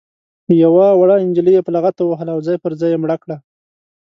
یوه 0.63 0.87
وړه 0.99 1.15
نجلۍ 1.29 1.53
یې 1.57 1.65
په 1.65 1.71
لغته 1.75 2.01
ووهله 2.03 2.31
او 2.35 2.39
ځای 2.47 2.57
پر 2.63 2.71
ځای 2.79 2.91
یې 2.93 3.01
مړه 3.03 3.17
کړه. 3.23 3.37